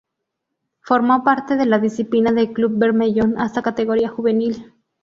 [0.79, 4.73] Formó parte de la disciplina del Club Bermellón hasta categoría juvenil.